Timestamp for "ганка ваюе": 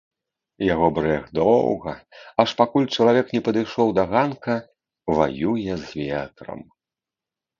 4.13-5.73